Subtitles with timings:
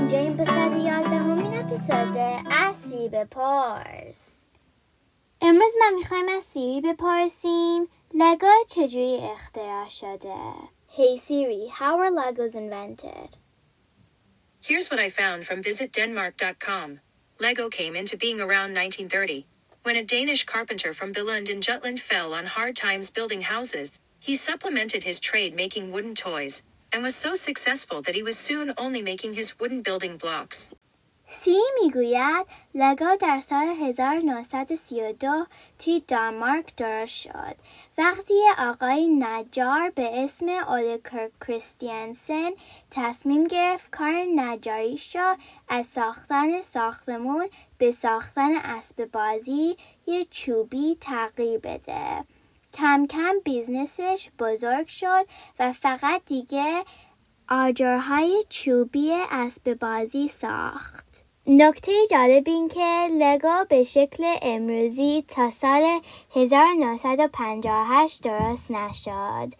[0.00, 2.18] اینجاییم به صد یازدهمین اپیزود
[2.50, 4.44] از سیب پارس
[5.40, 10.34] امروز ما میخوایم از سیری بپرسیم لگا چجوری اختراع شده
[10.96, 13.30] Hey Siri, how were Legos invented?
[14.68, 17.00] Here's what I found from visitdenmark.com.
[17.38, 19.46] Lego came into being around 1930,
[19.84, 24.00] when a Danish carpenter from Billund in Jutland fell on hard times building houses.
[24.18, 26.62] He supplemented his trade making wooden toys,
[26.92, 30.68] and was so successful that he was soon only making his wooden building blocks.
[31.32, 35.46] سی می‌گوید لگو در سال 1932
[35.78, 37.56] توی دانمارک درست شد
[37.98, 42.50] وقتی آقای نجار به اسم اولکر کریستیانسن
[42.90, 45.36] تصمیم گرفت کار نجاریش را
[45.68, 47.48] از ساختن ساختمون
[47.78, 49.76] به ساختن اسب بازی
[50.06, 52.24] یه چوبی تغییر بده
[52.72, 55.26] کم کم business ش بزرگ شد
[55.58, 56.84] و فقط دیگه
[57.48, 61.24] آجرهای چوبی اسباب بازی ساخت.
[61.46, 66.00] نکته جالب این که لگو به شکل امروزی تا سال
[66.36, 69.52] 1958 درست نشد.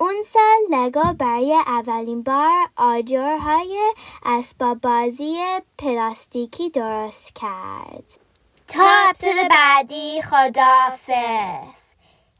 [0.00, 3.92] اون سال لگو برای اولین بار آجرهای
[4.24, 5.36] اسباب بازی
[5.78, 8.20] پلاستیکی درست کرد.
[8.68, 9.12] تا
[9.50, 11.87] بعدی خدافز